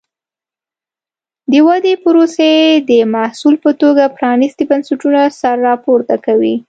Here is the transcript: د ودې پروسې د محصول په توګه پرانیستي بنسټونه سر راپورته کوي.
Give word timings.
د 1.51 1.53
ودې 1.67 1.93
پروسې 2.03 2.51
د 2.89 2.91
محصول 3.15 3.55
په 3.63 3.71
توګه 3.81 4.03
پرانیستي 4.17 4.63
بنسټونه 4.71 5.21
سر 5.39 5.55
راپورته 5.69 6.15
کوي. 6.25 6.55